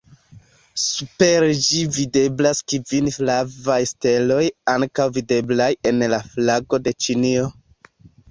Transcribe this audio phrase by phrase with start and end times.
[0.83, 4.39] Super ĝi videblas kvin flavaj steloj
[4.75, 7.47] ankaŭ videblaj en la flago de Ĉinio.